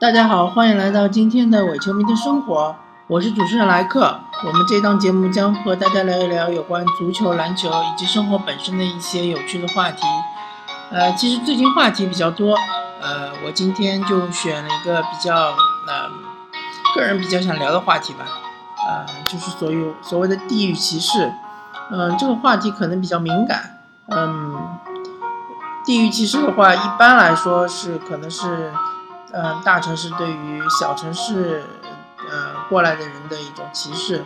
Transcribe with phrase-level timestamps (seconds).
[0.00, 2.76] 大家好，欢迎来到今天的伪球迷的生活，
[3.08, 4.20] 我是主持人莱克。
[4.46, 10.06] 我们这档节目将和大家聊一聊有关足球、篮球以及生活本身的一些有趣的话题。
[10.92, 12.54] 呃，其实最近话题比较多，
[13.00, 16.08] 呃，我今天就选了一个比较呃
[16.94, 18.24] 个人比较想聊的话题吧，
[18.88, 21.32] 呃，就是所有所谓的地域歧视。
[21.90, 23.80] 嗯，这个话题可能比较敏感。
[24.06, 24.78] 嗯，
[25.84, 28.72] 地域歧视的话，一般来说是可能是。
[29.32, 31.62] 嗯，大城市对于小城市，
[32.30, 34.24] 呃，过来的人的一种歧视。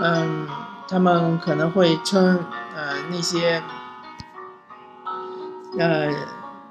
[0.00, 0.48] 嗯，
[0.88, 2.44] 他们可能会称
[2.76, 3.62] 呃那些
[5.78, 6.08] 呃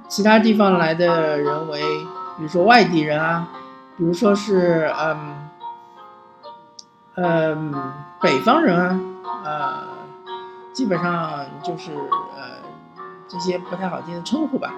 [0.08, 1.82] 其他地方来的人为，
[2.38, 3.48] 比如说外地人啊，
[3.98, 5.50] 比如说是嗯
[7.16, 9.00] 嗯北方人啊，
[9.44, 9.84] 呃，
[10.74, 12.62] 基本上就是呃
[13.28, 14.74] 这些不太好听的称呼吧。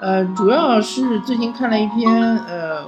[0.00, 2.86] 呃，主要是最近看了一篇呃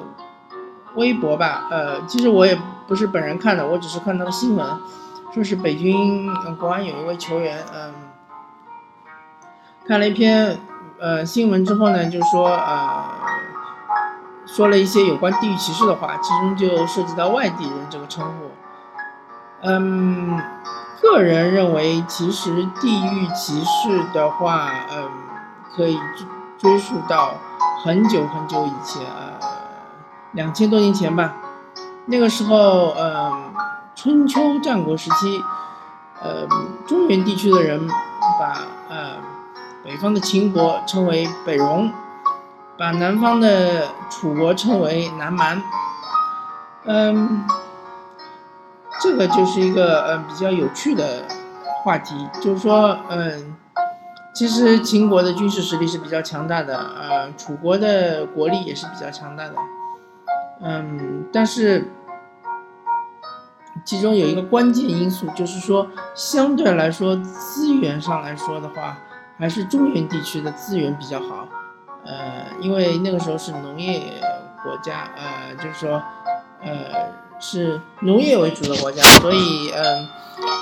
[0.94, 4.66] 微博吧，呃，其实我也不是本人看的，我只是看到新闻，
[5.34, 7.92] 说是北京国安有一位球员，嗯，
[9.86, 10.58] 看了一篇
[10.98, 13.04] 呃新闻之后呢，就说呃
[14.46, 18.50] 说了一些有关地域歧视的话，其中就涉及到外地人这个称呼，
[19.60, 20.40] 嗯，
[21.02, 25.10] 个人认为其实地域歧视的话，嗯，
[25.76, 25.98] 可以。
[26.62, 27.34] 追溯到
[27.82, 29.48] 很久很久以前，呃，
[30.30, 31.34] 两千多年前吧。
[32.06, 33.32] 那个时候，呃，
[33.96, 35.42] 春秋战国时期，
[36.22, 36.46] 呃，
[36.86, 37.88] 中原地区的人
[38.38, 39.16] 把呃
[39.82, 41.90] 北方的秦国称为北戎，
[42.78, 45.60] 把南方的楚国称为南蛮。
[46.84, 47.44] 嗯，
[49.00, 51.24] 这个就是一个呃比较有趣的
[51.82, 53.56] 话题，就是说，嗯。
[54.34, 59.54] 其实秦国的军事实力是比较强大的，呃，楚国的国力也是比较强大的，
[60.62, 61.90] 嗯，但是
[63.84, 68.96] 其中有一个关键因素，就是说相对来说资源上来说的话，
[69.38, 71.46] 还是中原地区的资源比较好，
[72.06, 74.00] 呃，因为那个时候是农业
[74.64, 76.02] 国家，呃，就是说，
[76.62, 76.72] 呃，
[77.38, 80.08] 是农业为主的国家，所以，嗯，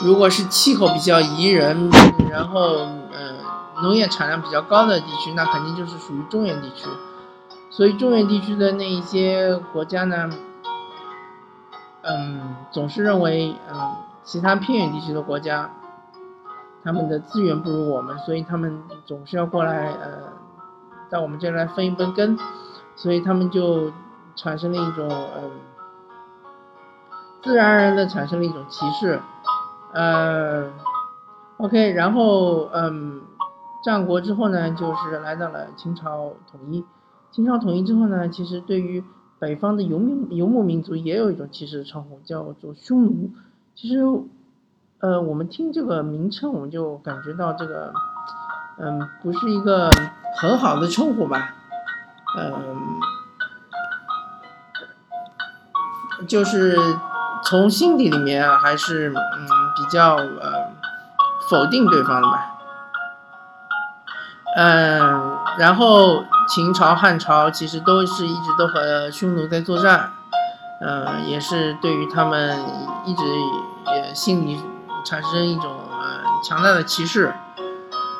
[0.02, 1.88] 如果是气候比较宜人，
[2.28, 3.39] 然后，嗯。
[3.82, 6.88] 农业产量比较高的地区，那肯定就是属于中原地区。
[7.70, 10.28] 所以中原地区的那一些国家呢，
[12.02, 13.92] 嗯，总是认为，嗯，
[14.24, 15.70] 其他偏远地区的国家，
[16.82, 20.18] 他们的资源不如我们，所以他们总是要过来，呃，
[21.08, 22.36] 到我们这来分一分羹。
[22.96, 23.92] 所以他们就
[24.36, 25.50] 产生了一种，嗯，
[27.42, 29.20] 自然而然的产生了一种歧视。
[29.92, 30.68] 呃
[31.58, 33.22] ，OK，然后，嗯。
[33.82, 36.84] 战国之后呢，就是来到了秦朝统一。
[37.30, 39.02] 秦朝统一之后呢，其实对于
[39.38, 43.30] 北方的游牧游牧民族也有一种歧视的称呼，叫做匈奴。
[43.74, 44.00] 其实，
[44.98, 47.92] 呃，我们听这个名称，我们就感觉到这个，
[48.78, 49.90] 嗯，不是一个
[50.36, 51.54] 很好的称呼吧，
[52.36, 53.00] 嗯，
[56.26, 56.76] 就是
[57.44, 59.14] 从心底里面还是嗯
[59.76, 60.72] 比较呃
[61.48, 62.49] 否定对方的吧。
[64.62, 70.12] 嗯，然后秦朝、汉朝其实都是一直都和匈奴在作战，
[70.82, 72.58] 嗯，也是对于他们
[73.06, 73.22] 一直
[73.94, 74.60] 也心里
[75.02, 77.32] 产生一种呃强大的歧视，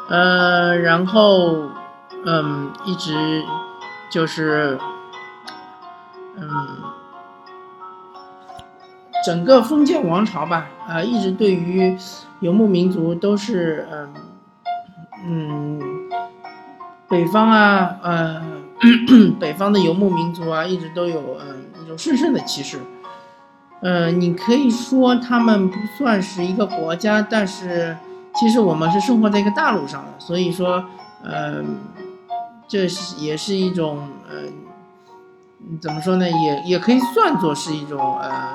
[0.08, 1.68] 呃，然后
[2.24, 3.44] 嗯，一直
[4.10, 4.78] 就是
[6.38, 6.48] 嗯，
[9.26, 11.98] 整个封建王朝吧，啊，一直对于
[12.38, 14.14] 游牧民族都是嗯
[15.26, 15.99] 嗯。
[17.10, 18.41] 北方啊，呃，
[19.41, 22.81] 北方的游牧民族啊，一直都有嗯一种深深的歧视。
[23.82, 27.97] 嗯，你可以说他们不算是一个国家，但是
[28.36, 30.84] 其实我们是生活在一个大陆上的，所以说，
[31.24, 31.80] 嗯，
[32.68, 34.53] 这是也是一种，嗯，
[35.80, 36.30] 怎么说呢？
[36.30, 38.53] 也也可以算作是一种呃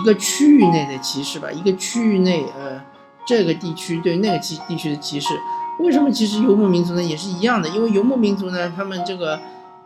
[0.00, 2.80] 一个区域内的歧视吧，一个区域内呃
[3.26, 5.34] 这个地区对那个地地区的歧视。
[5.78, 7.68] 为什么其实游牧民族呢也是一样的？
[7.68, 9.38] 因为游牧民族呢，他们这个，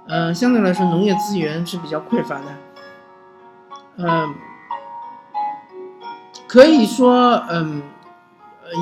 [0.07, 2.45] 呃，相对来说农业资源是比较匮乏的，
[3.97, 4.35] 嗯，
[6.47, 7.83] 可以说，嗯，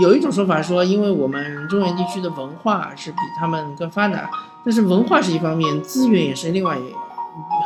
[0.02, 4.30] 有一种说法说，因为我们中原地区的文化是比他们更发达，
[4.64, 6.94] 但是文化是一方面，资源也是另外一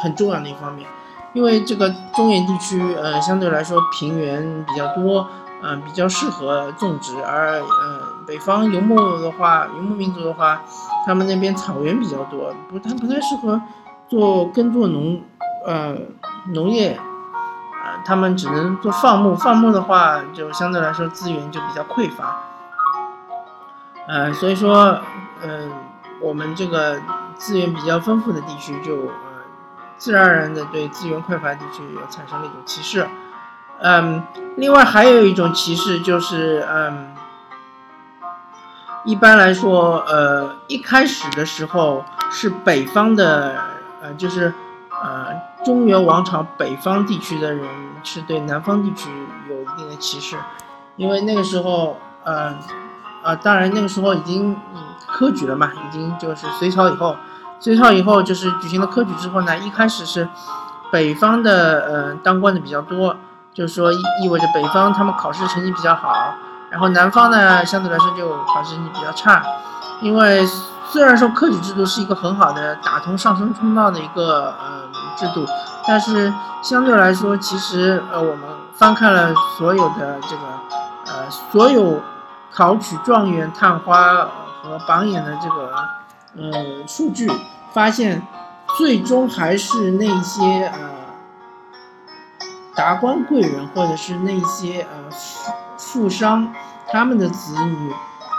[0.00, 0.86] 很重要的一方面，
[1.32, 5.26] 因为这个中原地区，呃，相对来说平原比较多。
[5.64, 10.62] 嗯，比较适合种植，而嗯，北方游牧的话，游牧民族的话，
[11.04, 13.60] 他们那边草原比较多，不，它不太适合
[14.08, 15.20] 做耕作农，
[15.66, 15.94] 呃
[16.54, 16.98] 农业，
[17.84, 22.40] 呃他们只能做放牧，放牧的话就相对来说资源就比较匮乏，
[24.08, 24.98] 呃所以说
[25.42, 25.70] 嗯
[26.22, 26.98] 我们这个
[27.36, 29.44] 资源比较丰富的地区就呃
[29.98, 33.06] 自然而然的对资源匮乏地区有产生了一种歧视，
[33.80, 34.22] 嗯
[34.56, 37.12] 另外还有一种歧视就是嗯。
[39.04, 43.56] 一般来说，呃，一开始的时候是北方的，
[44.00, 44.54] 呃，就是
[44.90, 45.26] 呃，
[45.64, 47.66] 中原王朝北方地区的人
[48.04, 49.10] 是对南方地区
[49.50, 50.36] 有一定的歧视，
[50.96, 52.54] 因为那个时候，呃，
[53.24, 54.56] 啊，当然那个时候已经
[55.08, 57.16] 科举了嘛，已经就是隋朝以后，
[57.58, 60.28] 隋朝以后就是举行了科举之后呢，一开始是
[60.92, 63.16] 北方的，呃，当官的比较多，
[63.52, 66.34] 就是说意味着北方他们考试成绩比较好。
[66.72, 69.44] 然后南方呢，相对来说就考试成绩比较差，
[70.00, 70.42] 因为
[70.88, 75.46] 虽然说科举制度是一个很好的打通上升通道的一个呃制度，
[75.86, 76.32] 但是
[76.62, 80.42] 相对来说，其实呃我们翻看了所有的这个
[81.08, 82.00] 呃所有
[82.50, 84.26] 考取状元、探花
[84.62, 85.74] 和榜眼的这个
[86.38, 87.30] 呃数据，
[87.74, 88.26] 发现
[88.78, 90.78] 最终还是那些呃
[92.74, 95.61] 达官贵人或者是那些呃。
[95.92, 96.50] 富商
[96.90, 97.92] 他们的子女，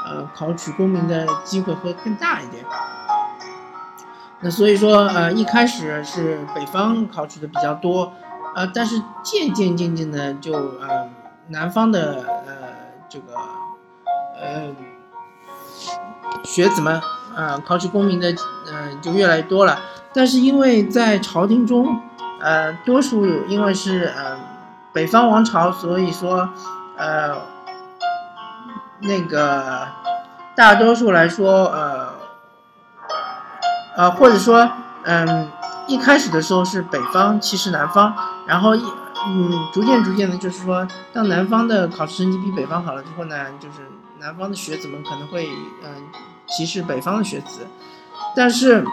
[0.07, 2.65] 呃，考取功名的机会会更大一点。
[4.39, 8.11] 那所以说，呃，一开始是北方考取的比较多，
[8.55, 11.09] 呃，但是渐渐渐渐的就，呃，
[11.50, 12.53] 南方的，呃，
[13.07, 13.35] 这个，
[14.41, 14.75] 呃，
[16.44, 17.00] 学子们，
[17.35, 18.29] 呃，考取功名的，
[18.65, 19.77] 呃，就越来越多了。
[20.11, 22.01] 但是因为在朝廷中，
[22.41, 24.38] 呃，多数因为是，呃，
[24.91, 26.50] 北方王朝，所以说。
[26.95, 27.35] 呃，
[29.01, 29.87] 那个
[30.55, 32.13] 大多数来说，呃，
[33.97, 34.69] 呃，或者说，
[35.03, 35.49] 嗯，
[35.87, 38.83] 一开始的时候是北方歧视南方，然后一，
[39.27, 45.49] 嗯，逐渐逐渐的，就是说，当南方的考试成绩比北方好了之后呢，就是南方的学子们可能会，
[45.83, 45.89] 嗯，
[46.47, 47.65] 歧视北方的学子，
[48.35, 48.85] 但是，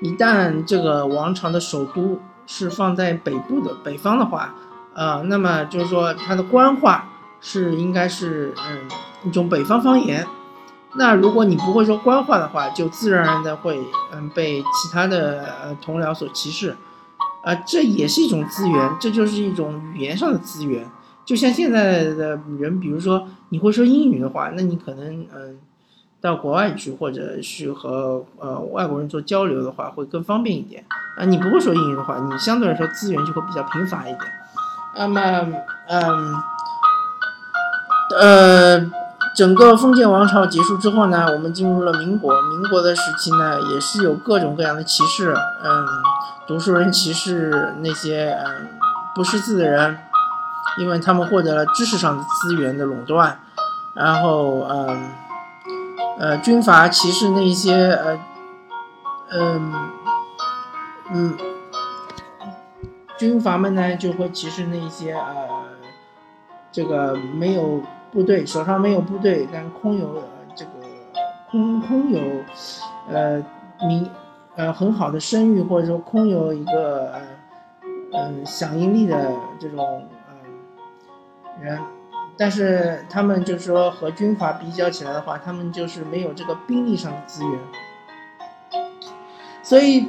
[0.00, 4.54] 一旦这个王朝的首都是放在北部的北方的话。
[4.94, 7.08] 啊，那么就是说，它的官话
[7.40, 8.88] 是应该是嗯
[9.24, 10.26] 一种北方方言。
[10.94, 13.80] 那如果你不会说官话的话，就自然而然的会
[14.12, 16.76] 嗯被其他的呃同僚所歧视。
[17.42, 20.88] 啊，这也是一种资源，这就是一种语言上的资源。
[21.24, 25.58] 就像现在的人，比如说你会说英语的话，那你可能嗯
[26.20, 30.84] 到国外去，或者是和呃外国人做交流的话，会更方便一点。
[31.16, 34.20] 啊，你不会说英语的话，你相对来说资源就会比较贫乏一点。
[34.94, 35.20] 那么，
[35.88, 36.34] 嗯，
[38.18, 38.90] 呃，
[39.34, 42.34] 整个封建王朝结束之后呢，我们进入了民国。
[42.42, 45.86] 民国的时期呢，也是有各种各样的歧视，嗯，
[46.46, 48.68] 读书人歧视那些嗯
[49.14, 49.98] 不识字的人，
[50.78, 53.40] 因为他们获得了知识上的资源的垄断。
[53.94, 55.10] 然后，嗯，
[56.18, 58.18] 呃，军阀歧视那些呃，
[59.32, 59.72] 嗯，
[61.14, 61.34] 嗯。
[63.22, 65.46] 军阀们呢，就会歧视那些呃，
[66.72, 67.80] 这个没有
[68.10, 70.22] 部队，手上没有部队，但空有呃
[70.56, 70.70] 这个
[71.48, 72.20] 空空有
[73.08, 73.40] 呃
[73.86, 74.10] 名
[74.56, 77.12] 呃很好的声誉，或者说空有一个
[78.12, 81.78] 嗯响应力的这种嗯人，
[82.36, 87.60] 但是他们就是说和军阀比较起来的话，他们就是没有这个兵力上的资源，
[89.62, 90.08] 所以。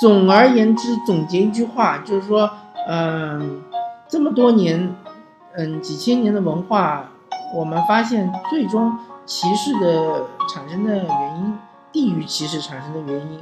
[0.00, 2.50] 总而言之，总结一句话，就是说，
[2.86, 3.62] 嗯，
[4.08, 4.94] 这么多年，
[5.56, 7.10] 嗯，几千年的文化，
[7.54, 11.58] 我们发现，最终歧视的产生的原因，
[11.92, 13.40] 地域歧视产生的原因，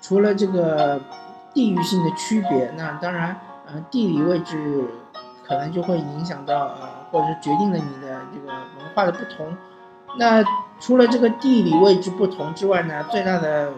[0.00, 1.00] 除了这个
[1.52, 4.84] 地域性的区别，那当然，呃，地理位置
[5.46, 9.46] 可能就会影响到，呃，或者是决定了你的这个文化的不同。
[10.16, 10.42] 那
[10.80, 13.70] 除了这个地理位置不同之外呢，最大的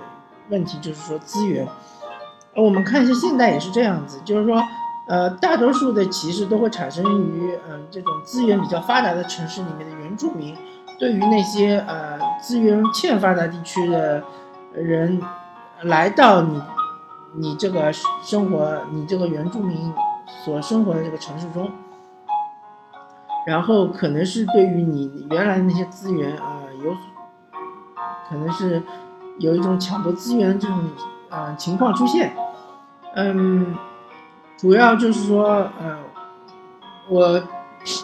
[0.48, 1.66] 问题就是说资源。
[2.54, 4.62] 我们看一下现代也是这样子，就是说，
[5.06, 10.56] 呃，大多数的歧视都会产生于，嗯，这种资源比较发达的城市里面的原住民，
[10.98, 14.22] 对于那些呃资源欠发达地区的
[14.72, 15.20] 人，
[15.82, 16.62] 来到你，
[17.34, 17.92] 你这个
[18.22, 19.92] 生活，你这个原住民
[20.44, 21.70] 所生活的这个城市中，
[23.46, 26.92] 然后可能是对于你原来的那些资源啊，有，
[28.28, 28.80] 可能是
[29.38, 30.78] 有一种抢夺资源的这种。
[31.32, 32.32] 呃，情况出现，
[33.14, 33.76] 嗯，
[34.60, 35.96] 主要就是说，呃，
[37.08, 37.42] 我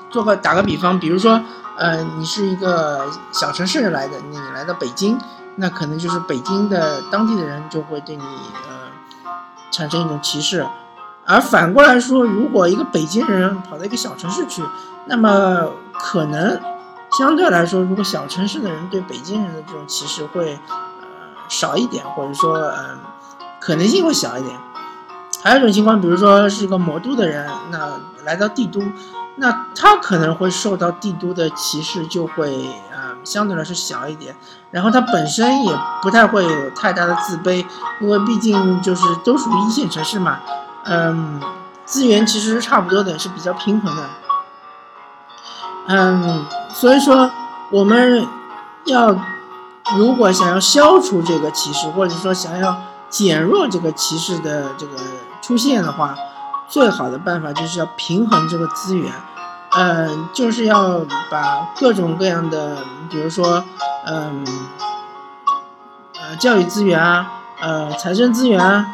[0.08, 1.38] 做个打个比方，比如说，
[1.76, 5.18] 呃，你是一个小城市来的，你来到北京，
[5.56, 8.88] 那可能就是北京的当地的人就会对你，呃，
[9.70, 10.66] 产生一种歧视。
[11.26, 14.62] 而反过来说，如果一个北京人跑到一个小城市去，
[15.04, 16.58] 那么可能
[17.18, 21.04] 相对来说，如果小城市的人对北京人的这种歧视会呃
[21.50, 22.98] 少一点，或者说嗯
[23.60, 24.56] 可能性会小一点。
[25.42, 28.80] 还有一种情况，比如说是一个魔都的人，那来到帝都，
[29.36, 34.34] 那他可能会受到帝都的歧视就会呃相对来说小一点。
[34.72, 37.64] 然后他本身也不太会有太大的自卑，
[38.00, 40.40] 因为毕竟就是都属于一线城市嘛。
[40.84, 41.40] 嗯，
[41.84, 44.02] 资源其实是差不多的，是比较平衡的。
[45.88, 47.30] 嗯，所以说
[47.70, 48.26] 我们
[48.86, 49.16] 要
[49.96, 52.76] 如果想要消除这个歧视，或者说想要
[53.16, 54.92] 减弱这个歧视的这个
[55.40, 56.14] 出现的话，
[56.68, 59.10] 最好的办法就是要平衡这个资源。
[59.70, 62.76] 嗯，就是要把各种各样的，
[63.08, 63.64] 比如说，
[64.06, 64.44] 嗯，
[66.20, 67.26] 呃，教育资源啊，
[67.60, 68.86] 呃，财政资源啊。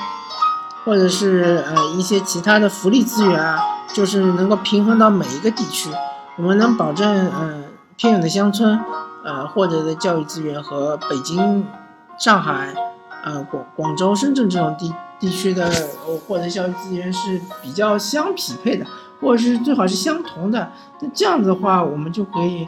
[0.85, 3.62] 或者是呃一些其他的福利资源啊，
[3.95, 5.88] 就是能够平衡到每一个地区，
[6.37, 7.64] 我们能保证嗯
[7.97, 8.81] 偏远的乡村
[9.25, 11.64] 呃获得的教育资源和北京、
[12.19, 12.75] 上海、
[13.23, 15.71] 呃广广州、深圳这种地地区的
[16.26, 18.87] 获得教育资源是比较相匹配的，
[19.21, 20.71] 或者是最好是相同的。
[21.00, 22.67] 那这样子的话，我们就可以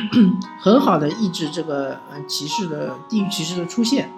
[0.60, 4.10] 很好的抑制这个呃歧视的地域歧视的出现。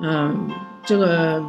[0.00, 0.48] 嗯，
[0.84, 1.42] 这个。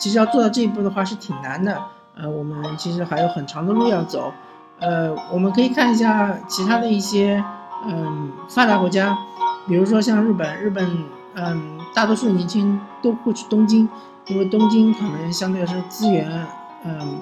[0.00, 1.76] 其实要做到这一步的话是挺难的，
[2.14, 4.32] 呃，我们其实还有很长的路要走，
[4.78, 7.42] 呃，我们可以看一下其他的一些，
[7.84, 9.18] 嗯，发达国家，
[9.66, 10.88] 比如说像日本，日本，
[11.34, 13.88] 嗯，大多数年轻人都会去东京，
[14.26, 16.46] 因为东京可能相对来说资源，
[16.84, 17.20] 嗯，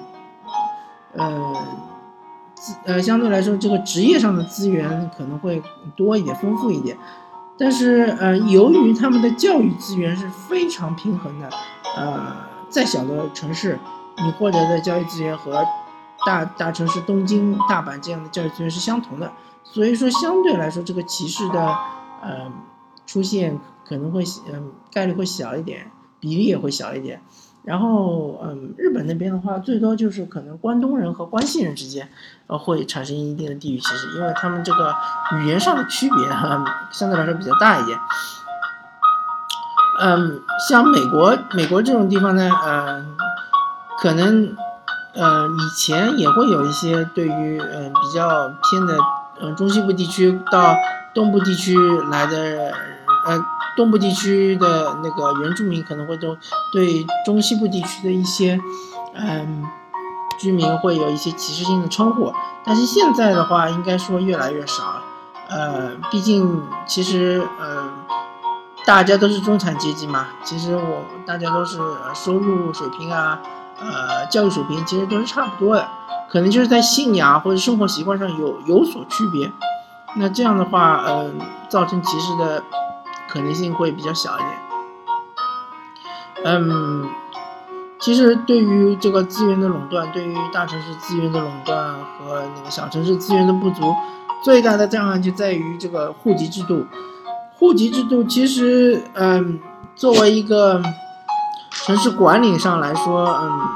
[1.15, 1.55] 呃，
[2.53, 5.61] 资，呃，相对来说这个职业上的资源可能会
[5.95, 6.97] 多一点，丰富一点，
[7.57, 11.49] 但是，呃，由于他们的教育资源是非常平衡的，
[11.95, 12.47] 呃。
[12.69, 13.79] 再小的城市，
[14.17, 15.65] 你获得的教育资源和
[16.25, 19.31] 大大城市东京、大阪这样的教育资源是相同的，
[19.63, 21.61] 所以说相对来说，这个歧视的
[22.21, 22.51] 呃
[23.07, 24.23] 出现可能会
[24.53, 27.19] 嗯概率会小一点，比例也会小一点。
[27.63, 32.07] 然后嗯，日本那边的话，最多就是可能关东人和关西人之间
[32.47, 34.95] 呃会产生一定的地域歧视，因为他们这个
[35.33, 37.99] 语言上的区别哈相对来说比较大一点。
[39.99, 43.03] 嗯，像美国，美国这种地方呢，呃，
[43.99, 44.55] 可能，
[45.13, 48.95] 呃，以前也会有一些对于，嗯，比较偏的，
[49.41, 50.75] 嗯，中西部地区到
[51.15, 51.75] 东部地区
[52.11, 52.71] 来的，
[53.27, 56.37] 呃，东部地区的那个原住民可能会都
[56.71, 58.59] 对中西部地区的一些，
[59.13, 59.63] 嗯，
[60.39, 65.03] 居民会有一些歧视性的称呼，但是现在的话，应该说越来越少了，
[65.49, 67.89] 呃，毕竟其实，呃。
[68.85, 71.77] 大家都是中产阶级嘛，其实我大家都是
[72.13, 73.37] 收入水平啊，
[73.81, 75.85] 呃，教育水平其实都是差不多的，
[76.29, 79.51] 可能就是在信仰或者生活习惯上有有所区别。
[80.15, 82.63] 那这样的话，嗯，造成歧视的
[83.37, 84.51] 可能性会比较小一点。
[86.43, 87.07] 嗯，
[87.99, 93.95] 其实对于这个资源的垄断，对于大城市资源的垄断和那个小城市资源的不足，
[94.43, 96.87] 最大的障碍就在于这个户籍制度。
[97.53, 99.59] 户籍制度其实，嗯，
[99.95, 100.81] 作为一个
[101.69, 103.69] 城市管理上来说，嗯，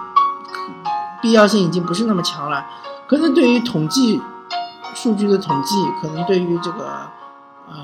[1.22, 2.66] 必要性已经不是那么强了。
[3.08, 4.20] 可能对于统计
[4.96, 7.10] 数据的统计，可能对于这个，
[7.68, 7.76] 呃，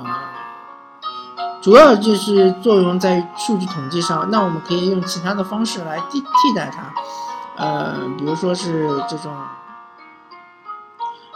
[1.62, 4.30] 主要就是作用在数据统计上。
[4.32, 9.32] 那我们可以用其他的方式来替替代它，呃，比如说是这种，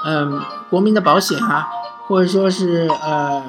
[0.05, 1.67] 嗯，国民的保险啊，
[2.07, 3.43] 或者说是呃。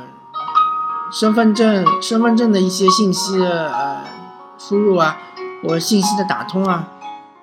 [1.14, 4.02] 身份证、身份证的一些信息的呃
[4.56, 5.18] 输入啊，
[5.62, 6.88] 或信息的打通啊，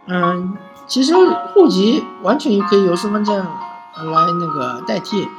[0.07, 0.57] 嗯，
[0.87, 1.13] 其实
[1.53, 3.37] 户籍完全也可以由身份证
[3.95, 5.29] 来那个代替。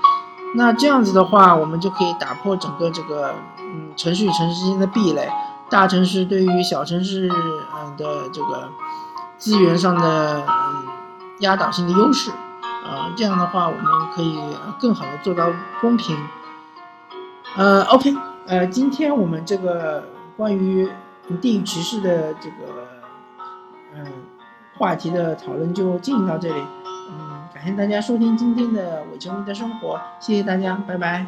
[0.55, 5.31] 那这样子的话，我们就可以打破整个这个嗯城市与城市之间的壁垒，
[5.69, 8.69] 大城市对于小城市嗯的这个
[9.39, 10.85] 资源上的嗯
[11.39, 12.31] 压倒性的优势，
[12.85, 14.39] 呃，这样的话我们可以
[14.81, 15.47] 更好的做到
[15.81, 16.17] 公平。
[17.57, 18.15] 呃，OK，
[18.47, 20.05] 呃，今天我们这个
[20.37, 20.91] 关于
[21.41, 22.89] 地域歧视的这个
[23.95, 24.05] 嗯
[24.79, 26.63] 话题的讨论就进行到这里，
[27.63, 31.27] 感谢大家收听今天的伪球迷的生活，谢谢大家，拜拜。